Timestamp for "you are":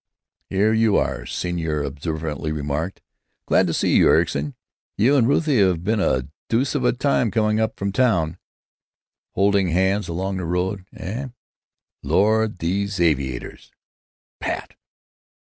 0.73-1.27